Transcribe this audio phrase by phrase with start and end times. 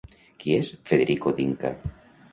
[0.43, 1.75] Qui és Federico D'Inca?